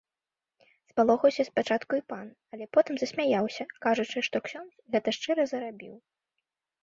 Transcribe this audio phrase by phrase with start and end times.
[0.91, 5.93] Спалохаўся спачатку і пан, але потым засмяяўся, кажучы, што ксёндз гэта шчыра зарабіў.